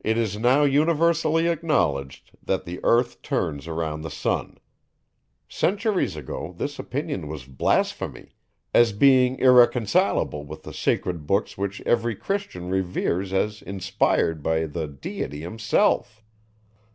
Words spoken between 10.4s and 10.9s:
with the